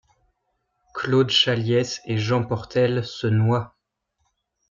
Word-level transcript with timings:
Claude 0.95 1.29
Chaliès 1.29 2.01
et 2.05 2.17
Jean 2.17 2.43
Portelle 2.43 3.03
se 3.05 3.27
noient. 3.27 3.75